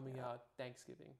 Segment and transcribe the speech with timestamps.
[0.00, 0.28] coming Yeah.
[0.28, 1.14] out Thanksgiving.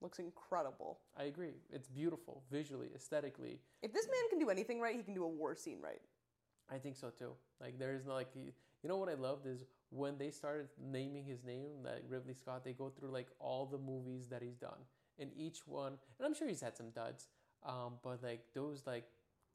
[0.00, 1.00] Looks incredible.
[1.16, 1.54] I agree.
[1.70, 3.60] It's beautiful visually, aesthetically.
[3.82, 6.00] If this man can do anything right, he can do a war scene right.
[6.70, 7.32] I think so too.
[7.60, 8.52] Like there is no like you
[8.88, 12.72] know what I loved is when they started naming his name, like Ridley Scott, they
[12.74, 14.78] go through like all the movies that he's done,
[15.18, 17.26] and each one, and I'm sure he's had some duds,
[17.64, 19.04] um, but like those like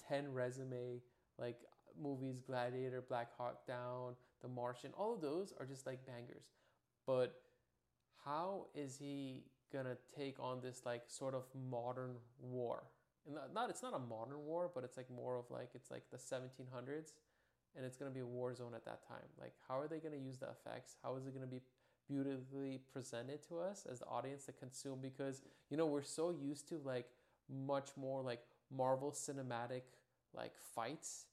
[0.09, 1.01] ten resume
[1.39, 1.59] like
[1.99, 6.51] movies, Gladiator, Black Hawk Down, The Martian, all of those are just like bangers.
[7.05, 7.39] But
[8.25, 12.83] how is he gonna take on this like sort of modern war?
[13.25, 16.03] And not, it's not a modern war, but it's like more of like it's like
[16.11, 17.13] the 1700s,
[17.75, 19.27] and it's gonna be a war zone at that time.
[19.39, 20.95] Like, how are they gonna use the effects?
[21.03, 21.61] How is it gonna be
[22.07, 24.99] beautifully presented to us as the audience to consume?
[25.01, 27.07] Because you know we're so used to like
[27.49, 28.41] much more like
[28.75, 29.83] Marvel cinematic
[30.33, 31.25] like fights.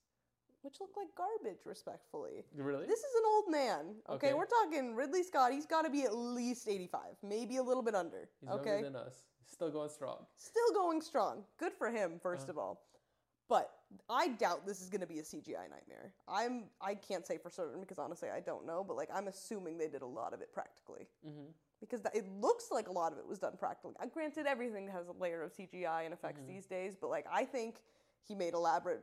[0.62, 2.45] Which look like garbage, respectfully.
[2.55, 2.87] Really?
[2.87, 3.95] This is an old man.
[4.09, 4.35] Okay, Okay.
[4.35, 5.52] we're talking Ridley Scott.
[5.52, 8.29] He's got to be at least 85, maybe a little bit under.
[8.40, 9.24] He's okay, younger than us.
[9.46, 10.26] Still going strong.
[10.37, 11.45] still going strong.
[11.59, 12.51] Good for him, 1st Uh-huh.
[12.52, 12.82] of all.
[13.48, 13.70] But
[14.09, 16.15] I doubt this is going to be a CGI nightmare.
[16.29, 19.76] I'm I can't say for certain because honestly I don't know, but like I'm assuming
[19.76, 21.46] they did a lot of it practically hmm
[21.80, 23.95] because that, it looks like a lot of it was done practically.
[23.98, 26.46] Uh, granted, everything has a layer of CGI and effects Mhm.
[26.46, 27.82] these days, but like I think
[28.23, 29.02] he made elaborate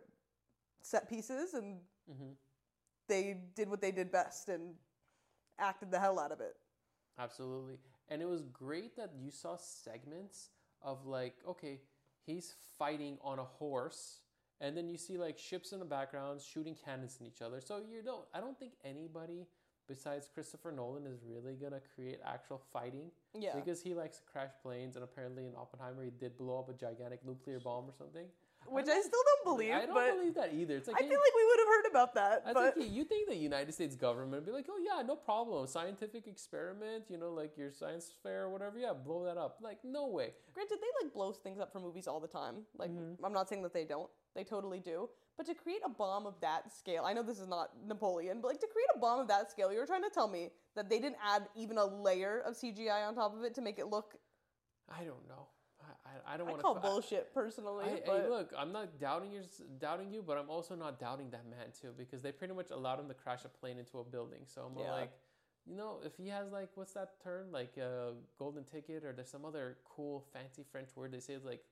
[0.82, 2.32] set pieces and hmm
[3.08, 4.76] they did what they did best and
[5.60, 6.56] acted the hell out of it.
[7.18, 7.78] Absolutely.
[8.10, 10.50] And it was great that you saw segments
[10.82, 11.80] of like, okay,
[12.26, 14.20] he's fighting on a horse,
[14.60, 17.62] and then you see like ships in the background shooting cannons in each other.
[17.62, 19.48] So you know, I don't think anybody
[19.88, 23.56] besides Christopher Nolan is really gonna create actual fighting Yeah.
[23.56, 26.74] because he likes to crash planes, and apparently in Oppenheimer he did blow up a
[26.74, 28.28] gigantic nuclear bomb or something.
[28.70, 30.76] Which I'm I still don't believe, I don't but believe that either.
[30.78, 32.44] It's like I hey, feel like we would have heard about that.
[32.46, 35.16] I but think you think the United States government would be like, oh yeah, no
[35.16, 39.58] problem, scientific experiment, you know, like your science fair or whatever, yeah, blow that up.
[39.62, 40.34] Like no way.
[40.54, 42.66] granted, they like blow things up for movies all the time.
[42.78, 43.18] Like Mhm.
[43.24, 45.10] I'm not saying that they don't; they totally do.
[45.38, 48.48] But to create a bomb of that scale, I know this is not Napoleon, but
[48.48, 51.00] like to create a bomb of that scale, you're trying to tell me that they
[51.00, 54.16] didn't add even a layer of CGI on top of it to make it look.
[54.90, 55.48] I don't know.
[56.06, 56.82] I, I, don't want to call to.
[56.82, 57.86] bullshit personally.
[57.86, 59.42] I, but hey, look, I'm not doubting you,
[59.80, 63.00] doubting you, but I'm also not doubting that man too, because they pretty much allowed
[63.00, 64.42] him to crash a plane into a building.
[64.46, 64.92] So I'm Yeah.
[64.92, 65.12] like,
[65.66, 69.30] you know, if he has like, what's that term, like a golden ticket, or there's
[69.30, 71.64] some other cool fancy French word they say it's like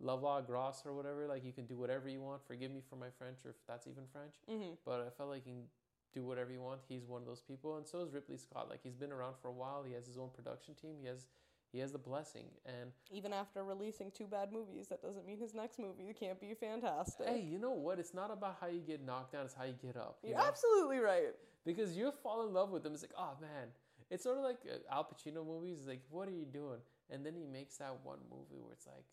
[0.00, 1.26] lava grace or whatever.
[1.26, 2.42] Like you can do whatever you want.
[2.46, 4.34] Forgive me for my French, or if that's even French.
[4.48, 4.76] Mhm.
[4.84, 5.68] But I felt like he can
[6.14, 6.80] do whatever you want.
[6.88, 8.68] He's one of those people, and so is Ridley Scott.
[8.68, 9.82] Like he's been around for a while.
[9.82, 10.96] He has his own production team.
[11.00, 11.26] He has
[11.72, 15.54] he has the blessing, and even after releasing two bad movies, that doesn't mean his
[15.54, 17.26] next movie can't be fantastic.
[17.26, 17.98] Hey, you know what?
[17.98, 20.18] It's not about how you get knocked down; it's how you get up.
[20.22, 20.44] You You're know?
[20.46, 21.34] absolutely right.
[21.64, 22.92] Because you fall in love with him.
[22.92, 23.68] It's like, oh man,
[24.10, 25.78] it's sort of like uh, Al Pacino movies.
[25.78, 26.80] It's like, what are you doing?
[27.08, 29.06] And then he makes that one movie where it's like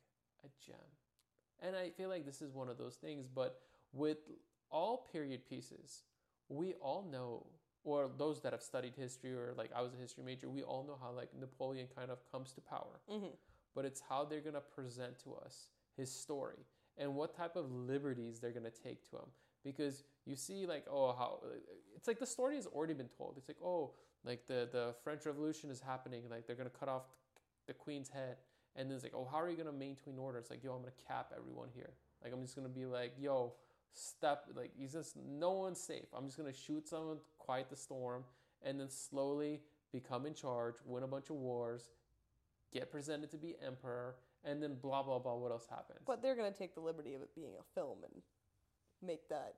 [0.43, 0.75] a gem.
[1.61, 3.27] And I feel like this is one of those things.
[3.33, 3.59] But
[3.93, 4.17] with
[4.71, 6.03] all period pieces,
[6.49, 7.45] we all know,
[7.83, 10.83] or those that have studied history, or like I was a history major, we all
[10.83, 12.99] know how like Napoleon kind of comes to power.
[13.09, 13.27] Hmm
[13.75, 16.65] but it's how they're going to present to us his story
[16.97, 19.29] and what type of liberties they're going to take to him.
[19.63, 21.39] Because you see like oh how
[21.95, 23.35] it's like the story has already been told.
[23.37, 23.91] It's like oh
[24.23, 27.03] like the the french revolution is happening like they're going to cut off
[27.67, 28.37] the queen's head.
[28.75, 30.37] And then it's like oh how are you going to maintain order?
[30.39, 31.91] It's like yo i'm going to cap everyone here.
[32.23, 33.53] Like i'm just going to be like yo
[33.93, 36.07] step like he's just no one's safe.
[36.15, 37.17] I'm just going to shoot someone
[37.49, 38.23] quiet the storm
[38.61, 39.59] and then slowly
[39.91, 41.89] become in charge win a bunch of wars
[42.71, 45.33] get presented to be emperor, and then blah blah blah.
[45.35, 46.01] What else happens?
[46.05, 48.21] But they're gonna take the liberty of it being a film and
[49.01, 49.55] make that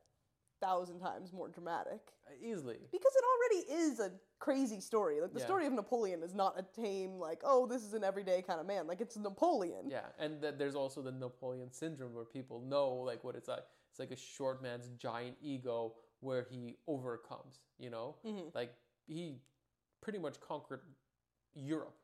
[0.62, 2.00] thousand times more dramatic.
[2.25, 2.78] Uh, easily.
[2.90, 5.19] Because it already is a crazy story.
[5.19, 5.46] Like the Yeah.
[5.46, 8.66] story of Napoleon is not a tame, like, oh, this is an everyday kind of
[8.66, 8.88] man.
[8.88, 9.90] Like it's Napoleon.
[9.90, 13.66] Yeah, and th- there's also the Napoleon syndrome where people know like what it's like.
[13.90, 17.59] It's like a short man's giant ego where he overcomes.
[17.77, 18.53] You know, Mhm.
[18.56, 18.73] like
[19.07, 19.41] he
[20.01, 20.81] pretty much conquered
[21.53, 21.97] Europe.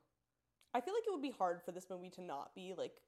[0.73, 3.01] I feel like it would be hard for this movie to not be like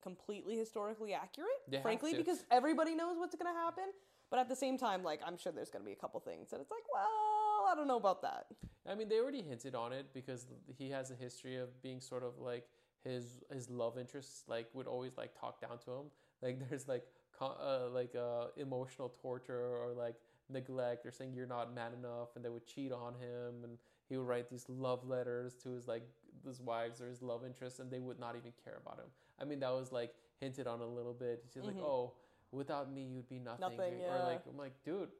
[0.00, 3.92] completely historically accurate, They frankly, because everybody knows what's going to happen.
[4.30, 6.50] But at the same time, like I'm sure there's going to be a couple things
[6.50, 8.46] that it's like, well, I don't know about that.
[8.88, 10.46] I mean, they already hinted on it because
[10.78, 12.68] he has a history of being sort of like
[13.02, 16.06] his his love interests like would always like talk down to him.
[16.42, 17.04] Like there's like
[17.40, 20.14] uh, like uh, emotional torture or like
[20.48, 23.78] neglect or saying you're not man enough, and they would cheat on him, and
[24.08, 26.06] he would write these love letters to his like
[26.46, 29.06] his wives or his love interests, and they would not even care about him.
[29.40, 31.44] I mean, that was like hinted on a little bit.
[31.52, 31.82] She's like, Mhm.
[31.82, 32.12] oh,
[32.52, 33.60] without me, you'd be nothing.
[33.76, 35.10] Nothing, Or like I'm like, dude,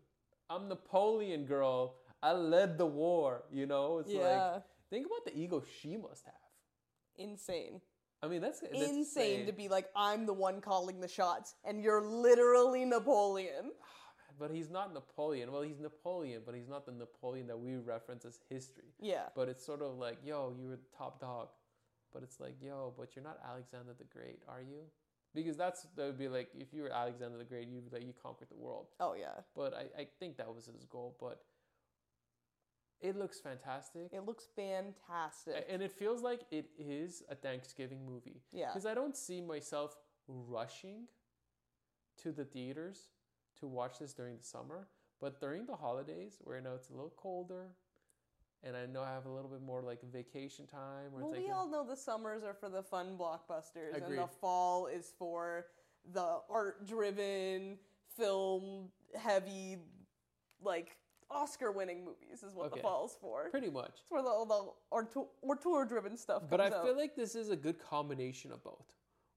[0.49, 1.97] I'm Napoleon, girl.
[2.23, 3.45] I led the war.
[3.51, 4.63] You know, it's like.
[4.89, 6.35] Think about the ego she must have.
[7.17, 7.81] Insane.
[8.23, 11.83] I mean, that's, that's Insane to be like, I'm the one calling the shots, and
[11.83, 13.73] you're literally Napoleon.
[14.39, 15.51] But he's not Napoleon.
[15.51, 18.93] Well, he's Napoleon, but he's not the Napoleon that we reference as history.
[19.01, 19.29] Yeah.
[19.35, 21.49] But it's sort of like, yo, you were the top dog.
[22.13, 24.83] But it's like, yo, but you're not Alexander the Great, are you?
[25.35, 28.07] Because that's that would be like if you were Alexander the Great, you'd be like
[28.07, 28.87] you conquered the world.
[29.01, 29.41] Oh yeah.
[29.55, 31.17] But I, I think that was his goal.
[31.21, 31.41] But
[33.01, 34.09] it looks fantastic.
[34.13, 35.67] It looks fantastic.
[35.69, 38.43] And it feels like it is a Thanksgiving movie.
[38.53, 38.69] Yeah.
[38.69, 39.97] Because I don't see myself
[40.29, 41.07] rushing
[42.23, 43.09] to the theaters
[43.61, 44.89] to watch this during the summer.
[45.21, 47.69] But during the holidays, where I know it's a little colder,
[48.63, 51.47] and I know I have a little bit more like vacation time, Well, it's like
[51.47, 55.67] we all know the summers are for the fun blockbusters, and the fall is for
[56.13, 57.79] the art-driven,
[58.17, 59.79] film-heavy,
[60.61, 60.97] like
[61.31, 62.43] Oscar-winning movies.
[62.43, 62.77] Is what Okay.
[62.77, 63.49] the fall's for.
[63.51, 64.01] pretty much.
[64.01, 66.85] It's where the all the auteur- auteur-driven stuff comes But I out.
[66.85, 68.93] feel like this is a good combination of both,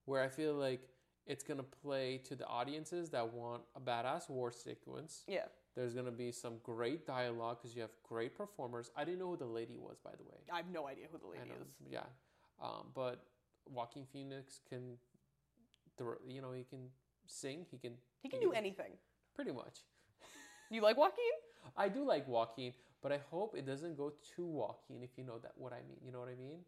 [0.05, 0.87] where I feel like
[1.25, 5.23] it's gonna play to the audiences that want a badass war sequence.
[5.27, 8.91] yeah, There's gonna be some great dialogue because you have great performers.
[8.95, 10.37] I didn't know who the lady was, by the way.
[10.51, 11.75] I have no idea who the lady is.
[11.87, 12.05] yeah.
[12.59, 13.25] Um, but
[13.65, 14.97] Joaquin Phoenix can,
[16.27, 16.91] you know, he can
[17.27, 17.65] sing.
[17.69, 18.97] He can He can do anything.
[19.35, 19.85] pretty much.
[20.75, 21.31] You like walking?
[21.77, 25.37] I do like walking, but I hope it doesn't go too walking If you know
[25.39, 26.59] that what I mean, you know what I mean.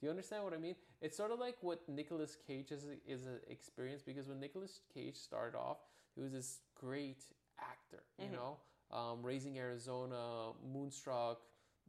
[0.00, 0.76] Do you understand what I mean?
[1.00, 5.16] It's sort of like what Nicolas Cage is is an experience because when Nicolas Cage
[5.16, 5.78] started off,
[6.14, 7.24] he was this great
[7.58, 8.02] actor.
[8.18, 8.32] You Mhm.
[8.32, 8.58] know,
[8.92, 11.42] um, Raising Arizona, Moonstruck.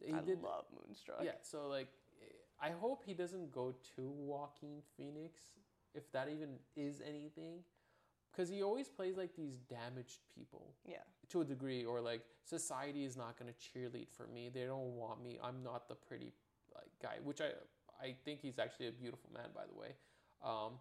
[0.04, 1.24] He I did love Moonstruck.
[1.24, 1.90] Yeah, so like,
[2.62, 5.42] I hope he doesn't go to Joaquin Phoenix,
[5.94, 7.64] if that even is anything,
[8.32, 11.04] because he always plays like these damaged people Yeah.
[11.30, 14.50] to a degree, or like society is not gonna cheerlead for me.
[14.50, 15.40] They don't want me.
[15.44, 16.34] I'm not the pretty
[16.76, 17.52] like guy, which I
[18.02, 19.90] I think he's actually a beautiful man, by the way.
[20.44, 20.74] Um,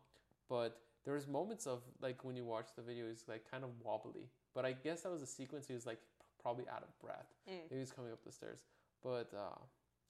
[0.48, 4.28] but there's moments of like when you watch the video, he's like kind of wobbly.
[4.54, 5.66] But I guess that was a sequence.
[5.66, 5.98] He was like
[6.40, 7.26] probably out of breath.
[7.48, 7.70] Mm.
[7.70, 8.60] Maybe he's coming up the stairs.
[9.02, 9.58] But uh,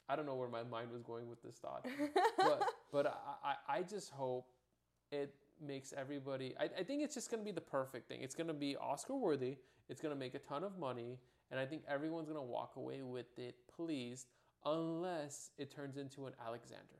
[0.08, 1.87] I don't know where my mind was going with this thought.
[2.37, 2.62] but
[2.93, 4.46] but I, I, I just hope
[5.11, 5.35] it
[5.65, 6.55] makes everybody.
[6.59, 8.23] I, I think it's just gonna be the perfect thing.
[8.23, 9.57] It's gonna be Oscar worthy.
[9.89, 11.19] It's gonna make a ton of money,
[11.51, 14.27] and I think everyone's gonna walk away with it pleased,
[14.65, 16.99] unless it turns into an Alexander.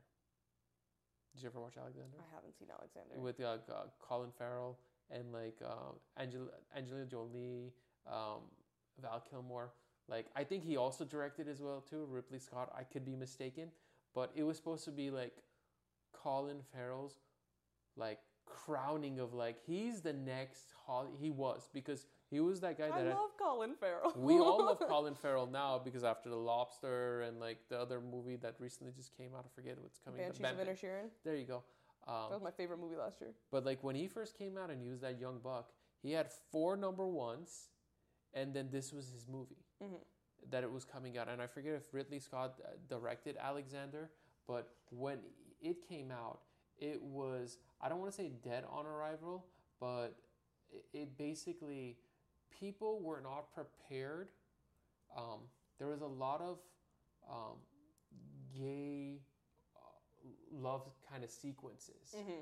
[1.33, 2.17] Did you ever watch Alexander?
[2.19, 3.19] I haven't seen Alexander.
[3.19, 4.79] with uh, uh, Colin Farrell
[5.11, 7.71] and like um, Angel- Angelina Jolie,
[8.07, 8.41] um,
[9.01, 9.69] Val Kilmer.
[10.07, 12.07] Like I think he also directed as well too.
[12.09, 12.73] Ridley Scott.
[12.77, 13.69] I could be mistaken,
[14.15, 15.33] but it was supposed to be like
[16.13, 17.15] Colin Farrell's
[17.95, 18.19] like
[18.73, 21.11] crowning of like he's the next Holly.
[21.19, 24.13] He was because he was that guy I that had- love Colin Farrell.
[24.15, 28.35] we all love Colin Farrell now because after The Lobster and like the other movie
[28.37, 30.19] that recently just came out, I forget what's coming.
[30.21, 31.09] Banshees of Inisherin.
[31.23, 31.63] There you go.
[32.07, 33.31] Um, That was my favorite movie last year.
[33.51, 36.31] but like when he first came out and he was that young buck, he had
[36.51, 37.69] four number ones,
[38.33, 39.99] and then this was his movie Mhm.
[40.49, 41.27] that it was coming out.
[41.27, 44.09] And I forget if Ridley Scott uh, directed Alexander,
[44.47, 45.19] but when
[45.61, 46.39] it came out,
[46.77, 49.45] it was I don't want to say dead on arrival,
[49.79, 50.15] but
[50.71, 51.97] it, it basically
[52.59, 54.29] people were not prepared.
[55.15, 55.39] Um,
[55.77, 56.57] there was a lot of
[57.29, 57.57] um,
[58.57, 59.21] gay
[59.75, 62.15] uh, love kind of sequences.
[62.15, 62.41] Mm-hmm.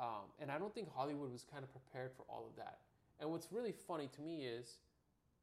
[0.00, 2.78] Um, and I don't think Hollywood was kind of prepared for all of that.
[3.20, 4.78] And what's really funny to me is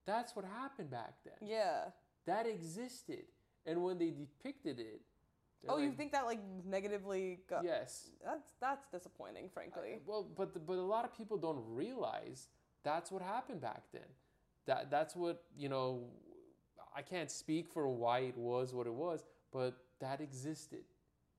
[0.06, 1.48] that's what happened back then.
[1.48, 1.86] Yeah.
[2.26, 3.24] That existed.
[3.66, 5.02] And when they depicted it,
[5.64, 7.64] they're Oh, you think that like negatively got?
[7.64, 8.10] Yes.
[8.24, 9.94] That's that's disappointing, frankly.
[9.96, 12.48] I- well, but the, but a lot of people don't realize
[12.84, 14.10] that's what happened back then.
[14.66, 16.06] That that's what you know.
[16.94, 20.84] I can't speak for why it was what it was, but that existed.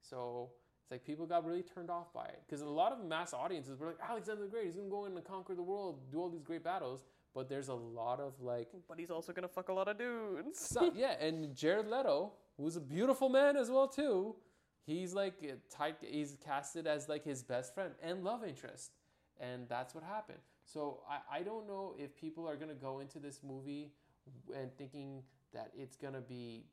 [0.01, 0.51] So
[0.83, 3.79] it's like people got really turned off by it because a lot of mass audiences
[3.79, 4.65] were like Alexander the Great.
[4.67, 7.05] He's gonna go in and conquer the world, do all these great battles.
[7.35, 10.59] But there's a lot of like but he's also gonna fuck a lot of dudes.
[10.59, 14.37] so, yeah, and Jared Leto, who's a beautiful man as well too,
[14.87, 15.35] he's like
[15.71, 15.99] type.
[16.03, 18.93] He's casted as like his best friend and love interest,
[19.41, 20.39] and that's what happened.
[20.65, 23.93] So I, I don't know if people are gonna go into this movie
[24.57, 26.67] and thinking that it's gonna be.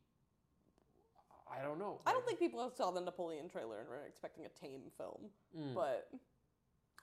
[1.51, 1.99] I don't know.
[2.05, 5.73] I don't think people saw the Napoleon trailer and were expecting a tame film, mm,
[5.73, 6.09] but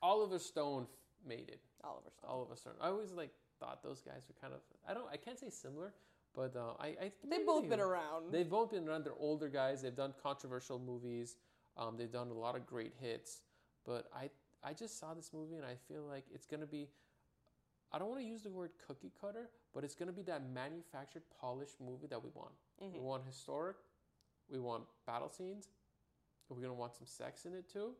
[0.03, 0.87] Oliver Stone
[1.27, 1.61] made it.
[1.83, 2.31] Oliver Stone.
[2.31, 2.75] Oliver Stone.
[2.81, 4.61] I always like thought those guys were kind of.
[4.89, 5.07] I don't.
[5.13, 5.95] I can't say similar,
[6.37, 6.87] but uh, I.
[6.87, 8.31] I They've both been around.
[8.31, 9.05] They've both been around.
[9.05, 9.83] They're older guys.
[9.83, 11.37] They've done controversial movies.
[11.77, 13.41] Um, they've done a lot of great hits.
[13.85, 14.31] But I,
[14.63, 16.89] I just saw this movie and I feel like it's gonna be.
[17.93, 21.23] I don't want to use the word cookie cutter, but it's gonna be that manufactured,
[21.41, 22.53] polished movie that we want.
[22.81, 23.01] We Mhm.
[23.03, 23.77] want historic,
[24.51, 25.69] we want battle scenes.
[26.49, 27.95] We're gonna want some sex in it too.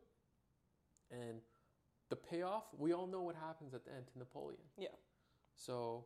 [1.09, 1.41] And
[2.09, 4.61] the payoff, we all know what happens at the end to Napoleon.
[4.77, 4.89] Yeah.
[5.55, 6.05] So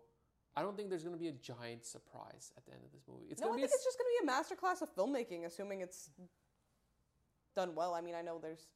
[0.56, 3.28] I don't think there's gonna be a giant surprise at the end of this movie.
[3.30, 5.82] It's no, I think a it's just going to be a masterclass of filmmaking, assuming
[5.82, 6.10] it's
[7.56, 7.94] done well.
[7.94, 8.68] I mean, I know there's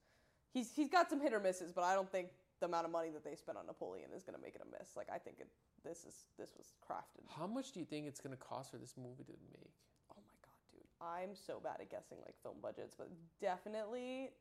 [0.53, 2.29] he's he's got some hit or misses, but I don't think
[2.59, 4.79] the amount of money that they spent on Napoleon is going to make it a
[4.79, 4.95] miss.
[4.95, 5.47] Like I think it,
[5.83, 7.27] this is this was crafted.
[7.37, 9.75] How much do you think it's gonna cost for this movie to make?
[10.11, 10.87] Oh my god, dude!
[11.01, 13.09] I'm so bad at guessing like film budgets, but
[13.41, 14.31] definitely,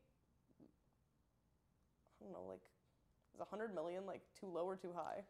[2.21, 2.63] I don't know, like
[3.35, 5.25] is a hundred million like too low or too high?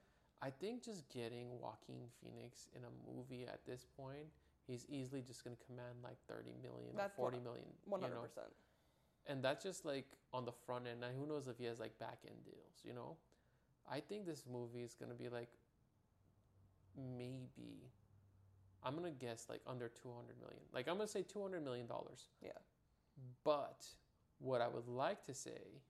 [0.44, 4.28] I think just getting Joaquin Phoenix in a movie at this point,
[4.66, 7.64] he's easily just gonna command like thirty million That's or forty million.
[7.86, 8.28] One you hundred know?
[8.28, 8.52] percent.
[9.26, 11.00] and that's just like on the front end.
[11.00, 12.76] Now, who knows if he has like back end deals?
[12.84, 13.16] You know,
[13.90, 15.48] I think this movie is gonna be like
[16.96, 17.90] maybe.
[18.82, 20.60] I'm gonna guess like under two hundred million.
[20.74, 22.28] Like I'm gonna say two hundred million dollars.
[22.42, 22.50] Yeah.
[23.44, 23.86] But
[24.40, 25.80] what I would like to say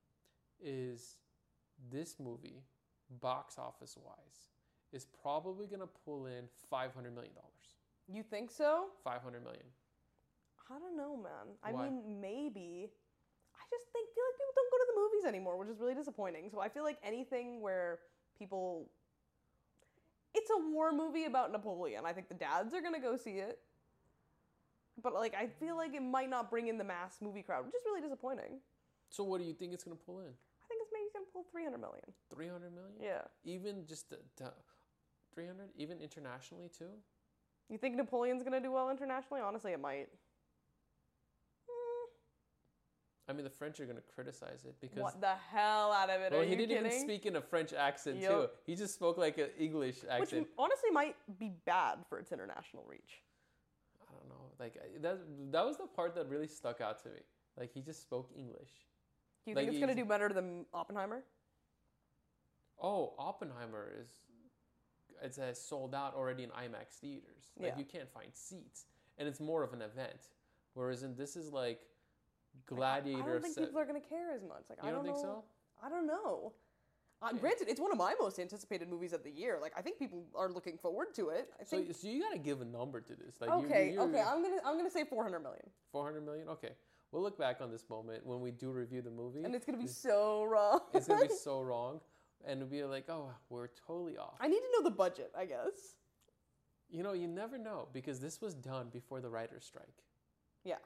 [0.63, 1.17] is
[1.91, 2.63] this movie,
[3.21, 4.51] box office wise,
[4.93, 7.51] is probably gonna pull in five hundred million dollars.
[8.09, 8.87] You think so?
[9.03, 9.65] Five hundred million.
[10.71, 11.57] I don't know, man.
[11.63, 11.85] I Why?
[11.85, 12.91] mean, maybe.
[13.55, 15.95] I just think feel like people don't go to the movies anymore, which is really
[15.95, 16.51] disappointing.
[16.51, 17.99] So I feel like anything where
[18.39, 18.89] people
[20.35, 22.05] it's a war movie about Napoleon.
[22.05, 23.61] I think the dads are going to go see it.
[25.03, 27.75] But like I feel like it might not bring in the mass movie crowd, which
[27.75, 28.61] is really disappointing.
[29.11, 30.33] So what do you think it's gonna pull in?
[31.35, 32.05] I think it's maybe going to pull 300 million.
[32.31, 32.95] Three hundred million?
[33.01, 33.23] Yeah.
[33.45, 34.53] Even just the, the
[35.35, 36.91] 300 even internationally too?
[37.69, 39.43] You think Napoleon's going to do well internationally?
[39.43, 40.09] Honestly, it might.
[43.27, 46.21] I mean, the French are going to criticize it because what the hell out of
[46.21, 46.31] it?
[46.31, 46.85] well, he didn't kidding?
[46.85, 48.31] even speak in a French accent Yup.
[48.31, 48.49] too.
[48.67, 50.43] He just spoke like an English accent.
[50.43, 53.23] Which honestly might be bad for its international reach.
[54.03, 54.53] I don't know.
[54.61, 55.21] Like that
[55.53, 57.21] that was the part that really stuck out to me.
[57.59, 58.69] Like he just spoke English.
[59.45, 61.23] Do you Like, think it's going to do better than Oppenheimer?
[62.81, 64.09] Oh, Oppenheimer is
[65.23, 67.53] it's uh, sold out already in IMAX theaters.
[67.59, 67.79] Like Yeah.
[67.79, 68.87] you can't find seats,
[69.19, 70.29] and it's more of an event.
[70.75, 71.81] Whereas in this is like
[72.71, 73.23] Like, I- Gladiator.
[73.23, 74.65] I don't think people are going to care as much.
[74.69, 75.45] Like you I don't don't, think know.
[75.81, 75.85] so?
[75.85, 76.53] I don't know.
[77.23, 77.39] Uh, Yeah.
[77.41, 79.59] Granted, it's one of my most anticipated movies of the year.
[79.61, 81.53] Like I think people are looking forward to it.
[81.61, 81.95] I So, think.
[81.95, 83.41] so you got to give a number to this.
[83.41, 84.21] Like you- okay, you, okay.
[84.21, 86.49] I'm gonna I'm gonna say 400 million, 400 million.
[86.49, 86.73] Okay,
[87.15, 89.45] we'll look back on this moment when we do review the movie.
[89.45, 90.81] and it's gonna be It's- so wrong.
[90.93, 92.01] it's gonna be so wrong,
[92.45, 94.37] and it'll be like, oh, we're totally off.
[94.41, 95.31] I need to know the budget.
[95.37, 95.95] I guess.
[96.91, 100.03] You know, you never know because this was done before the writer's strike.
[100.65, 100.79] Yeah.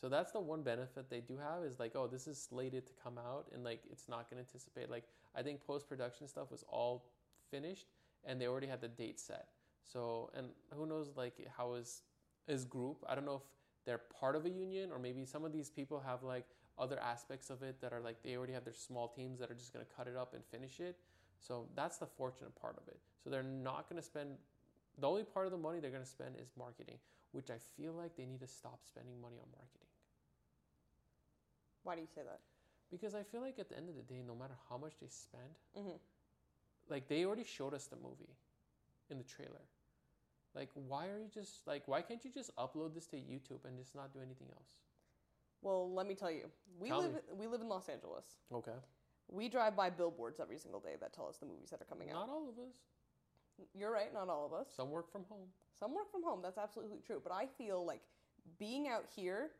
[0.00, 2.92] So that's the one benefit they do have is like, oh, this is slated to
[3.02, 4.88] come out and like it's not going to anticipate.
[4.90, 7.04] Like, I think post production stuff was all
[7.50, 7.88] finished
[8.24, 9.48] and they already had the date set.
[9.82, 12.02] So, and who knows like how is
[12.46, 13.04] his group?
[13.06, 13.42] I don't know if
[13.84, 16.46] they're part of a union or maybe some of these people have like
[16.78, 19.54] other aspects of it that are like they already have their small teams that are
[19.54, 20.96] just going to cut it up and finish it.
[21.38, 22.98] So that's the fortunate part of it.
[23.22, 24.30] So they're not going to spend
[24.98, 26.98] the only part of the money they're going to spend is marketing,
[27.32, 29.88] which I feel like they need to stop spending money on marketing.
[31.82, 32.40] Why do you say that?
[32.90, 35.08] Because I feel like at the end of the day, no matter how much they
[35.08, 35.98] spend, Mhm.
[36.88, 38.36] like they already showed us the movie
[39.08, 39.62] in the trailer.
[40.54, 43.78] Like, why are you just like, why can't you just upload this to YouTube and
[43.78, 44.70] just not do anything else?
[45.62, 46.50] Well, let me tell you.
[46.78, 47.20] We Tell live me.
[47.38, 48.24] we live in Los Angeles.
[48.52, 48.72] Okay.
[49.28, 52.10] We drive by billboards every single day that tell us the movies that are coming
[52.10, 52.26] out.
[52.26, 52.74] Not all of us.
[53.74, 54.68] You're right, not all of us.
[54.74, 55.48] Some work from home.
[55.78, 56.40] Some work from home.
[56.42, 57.20] That's absolutely true.
[57.22, 58.00] But I feel like
[58.58, 59.50] being out here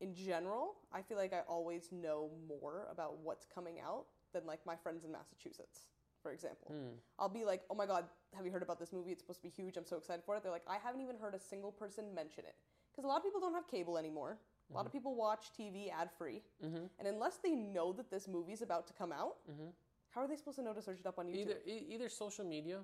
[0.00, 4.60] in general, I feel like I always know more about what's coming out than like
[4.66, 5.86] my friends in Massachusetts,
[6.22, 6.68] for example.
[6.68, 6.94] Hmm.
[7.18, 8.04] I'll be like, "Oh my god,
[8.36, 9.10] have you heard about this movie?
[9.12, 9.76] It's supposed to be huge.
[9.76, 12.44] I'm so excited for it." They're like, "I haven't even heard a single person mention
[12.44, 12.54] it."
[12.92, 14.38] Because a lot of people don't have cable anymore.
[14.70, 16.84] A lot of people watch TV ad free, Mm-hmm.
[16.98, 19.68] and unless they know that this movie's about to come out, Mm-hmm.
[20.10, 21.40] how are they supposed to know to search it up on YouTube?
[21.42, 22.78] Either e- either social media,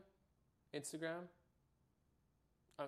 [0.75, 1.23] Instagram.
[2.79, 2.87] I, I,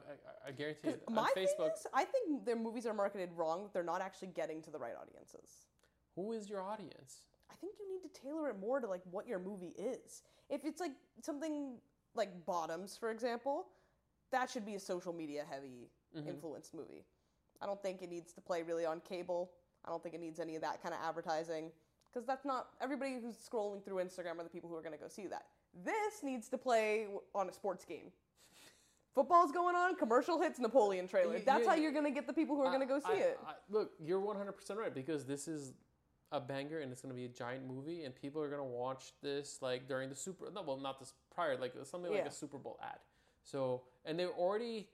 [0.49, 0.80] I guarantee.
[0.83, 3.71] Because On my thing Facebook, is, I think their movies are marketed wrong.
[3.73, 5.66] They're not actually getting to the right audiences.
[6.14, 7.23] who is your audience?
[7.50, 10.23] I think you need to tailor it more to like what your movie is.
[10.49, 10.92] If it's like
[11.23, 11.76] something
[12.14, 13.66] like Bottoms, for example,
[14.33, 16.26] that should be a social media heavy Mhm.
[16.28, 17.04] influenced movie.
[17.61, 19.52] I don't think it needs to play really on cable.
[19.85, 21.73] I don't think it needs any of that kind of advertising
[22.12, 24.99] because that's not everybody who's scrolling through Instagram are the people who are going to
[24.99, 25.47] go see that.
[25.85, 28.12] This needs to play on a sports game.
[29.14, 31.38] Football's going on, commercial hits, Napoleon trailer.
[31.40, 33.12] That's yeah, how you're going to get the people who are going to go see
[33.12, 33.40] I- it.
[33.45, 35.73] I- look, you're 100% right because this is
[36.32, 38.64] a banger and it's going to be a giant movie and people are going to
[38.64, 42.28] watch this like during the Super no, well not this prior like something like Yeah.
[42.28, 42.99] a Super Bowl ad.
[43.42, 44.88] So, and they're already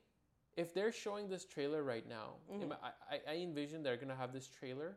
[0.56, 2.72] if they're showing this trailer right now, Mhm.
[2.82, 4.96] I, I, I envision they're gonna have this trailer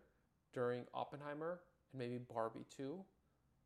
[0.53, 1.60] during Oppenheimer
[1.91, 3.03] and maybe Barbie too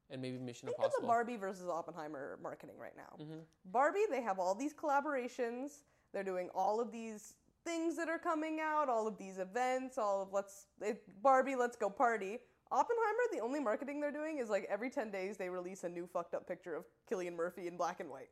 [0.09, 1.07] and maybe Mission Think of the Impossible.
[1.07, 3.23] Barbie versus Oppenheimer marketing right now.
[3.23, 5.83] hmm Barbie, they have all these collaborations.
[6.11, 10.21] They're doing all of these things that are coming out, all of these events, all
[10.23, 12.39] of let's it, Barbie, let's go party.
[12.73, 16.07] Oppenheimer, the only marketing they're doing is like every 10 days they release a new
[16.07, 18.29] fucked up picture of Cillian Murphy in black and white.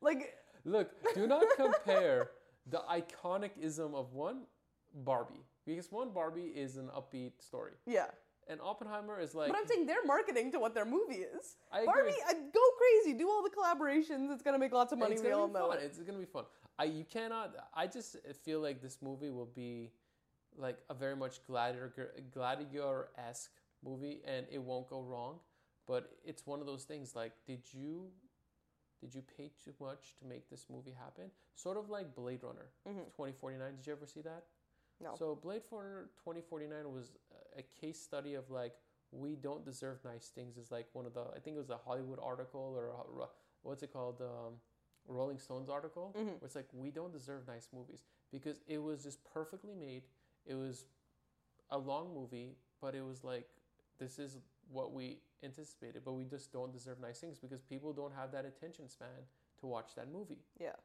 [0.00, 2.30] Like Look, do not compare
[2.70, 4.42] the iconicism of one
[4.94, 8.06] Barbie because one Barbie is an upbeat story, yeah.
[8.48, 9.48] and Oppenheimer is like.
[9.48, 11.56] but I'm saying they're marketing to what their movie is.
[11.72, 11.86] I agree.
[11.86, 14.32] Barbie, uh, go crazy, do all the collaborations.
[14.32, 15.14] It's gonna make lots of money.
[15.14, 15.70] It's we all be know.
[15.70, 15.78] fun.
[15.80, 16.44] It's gonna be fun.
[16.78, 17.54] I you cannot.
[17.74, 19.90] I just feel like this movie will be
[20.58, 23.50] like a very much gladiator gladiator esque
[23.84, 25.38] movie, and it won't go wrong.
[25.86, 27.14] But it's one of those things.
[27.14, 28.10] Like, did you
[29.00, 31.30] did you pay too much to make this movie happen?
[31.54, 33.12] Sort of like Blade Runner Mhm.
[33.14, 33.76] twenty forty nine.
[33.76, 34.44] Did you ever see that?
[35.00, 35.14] No.
[35.16, 37.12] So Blade Runner twenty forty nine was
[37.56, 38.74] a case study of like
[39.12, 40.56] we don't deserve nice things.
[40.56, 43.28] Is like one of the I think it was a Hollywood article or a,
[43.62, 44.54] what's it called um,
[45.06, 46.40] Rolling Stones article Mhm.
[46.40, 50.02] where it's like we don't deserve nice movies because it was just perfectly made.
[50.46, 50.86] It was
[51.70, 53.48] a long movie, but it was like
[53.98, 54.38] this is
[54.70, 58.44] what we anticipated, but we just don't deserve nice things because people don't have that
[58.44, 59.08] attention span
[59.60, 60.40] to watch that movie.
[60.60, 60.76] Yeah.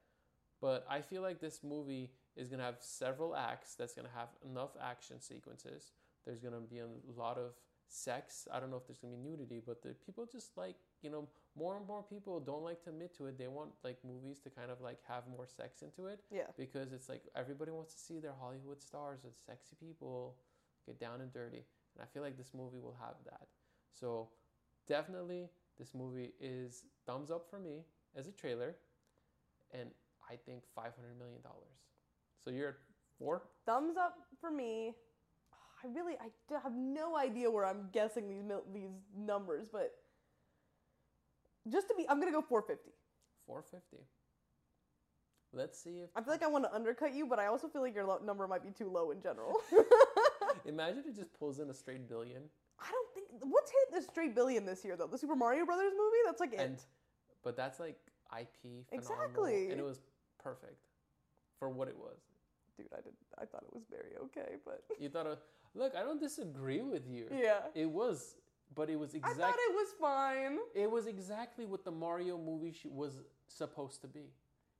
[0.62, 3.76] But I feel like this movie is gonna have several acts.
[3.76, 5.92] That's gonna have enough action sequences.
[6.26, 6.88] There's gonna be a
[7.18, 7.54] lot of
[7.92, 8.48] sex.
[8.52, 11.28] I don't know if there's gonna be nudity, but the people just like you know
[11.56, 13.38] more and more people don't like to admit to it.
[13.38, 16.48] They want like movies to kind of like have more sex into it Yeah.
[16.58, 20.38] because it's like everybody wants to see their Hollywood stars with sexy people
[20.86, 21.66] get down and dirty.
[21.96, 23.48] And I feel like this movie will have that.
[23.92, 24.30] So
[24.88, 27.84] definitely this movie is thumbs up for me
[28.16, 28.76] as a trailer
[29.74, 29.90] and
[30.30, 31.80] I think 500 million dollars.
[32.44, 32.76] So you're at
[33.20, 33.42] 4?
[33.66, 34.96] Thumbs up for me.
[35.84, 36.30] I really, I
[36.64, 39.94] have no idea where I'm guessing these these numbers, but
[41.70, 42.92] just to be, I'm gonna go 450.
[43.48, 44.06] 450.
[45.54, 47.82] Let's see if I feel like I want to undercut you, but I also feel
[47.82, 49.60] like your number might be too low in general.
[50.66, 52.44] Imagine it just pulls in a straight billion
[52.82, 55.08] I don't think what's hit the straight billion this year though.
[55.08, 56.18] The Super Mario Brothers movie.
[56.26, 56.60] That's like it.
[56.60, 56.78] and
[57.44, 57.98] but that's like
[58.38, 59.70] IP Exactly.
[59.72, 60.00] and it was
[60.42, 60.88] perfect
[61.60, 62.18] for what it was.
[62.78, 63.14] Dude, I did.
[63.38, 65.40] I thought it was very okay, but You thought, of,
[65.76, 67.28] look, I don't disagree with you.
[67.32, 67.60] yeah.
[67.76, 68.36] It was,
[68.76, 69.44] but it was exactly.
[69.44, 70.58] I thought it was fine.
[70.76, 74.32] It was exactly what the Mario movie sh- was supposed to be.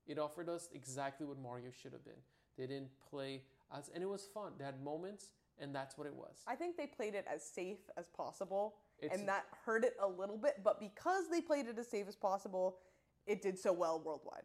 [0.08, 2.22] It offered us exactly what Mario should have been.
[2.58, 3.44] They didn't play
[3.76, 4.54] as, and it was fun.
[4.58, 5.28] They had moments,
[5.60, 6.38] and that's what it was.
[6.48, 10.08] I think they played it as safe as possible, It's- and that hurt it a
[10.08, 10.62] little bit.
[10.64, 12.80] But because they played it as safe as possible,
[13.26, 14.44] it did so well worldwide.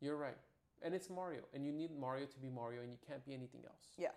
[0.00, 0.36] You're right,
[0.82, 3.62] and it's Mario, and you need Mario to be Mario, and you can't be anything
[3.66, 3.86] else.
[3.96, 4.08] Yeah.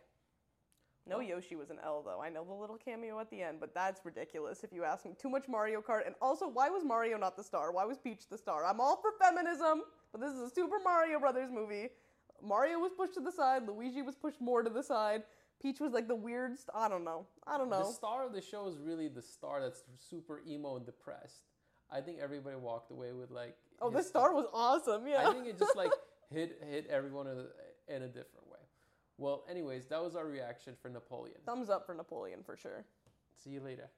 [1.10, 2.22] No Yoshi was an L though.
[2.22, 5.14] I know the little cameo at the end, but that's ridiculous if you ask me.
[5.20, 6.06] Too much Mario Kart.
[6.06, 7.72] And also, why was Mario not the star?
[7.72, 8.66] Why was Peach the star?
[8.66, 11.90] I'm all for feminism, but this is a Super Mario Brothers movie.
[12.42, 15.24] Mario was pushed to the side, Luigi was pushed more to the side.
[15.62, 16.56] Peach was like the weird.
[16.56, 17.26] St- I don't know.
[17.48, 17.80] I don't know.
[17.80, 21.46] The star of the show is really the star that's super emo and depressed.
[21.92, 23.56] I think everybody walked away with like.
[23.82, 25.08] Oh, this star was awesome.
[25.08, 25.28] Yeah.
[25.28, 25.92] I think it just like
[26.32, 28.47] hit hit everyone in a, in a different way.
[29.18, 31.38] Well, anyways, that was our reaction for Napoleon.
[31.46, 32.86] Thumbs up for Napoleon for sure.
[33.36, 33.90] See you later.